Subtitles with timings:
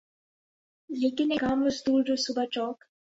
[0.89, 2.77] لیکن ایک عام مزدور جو صبح چوک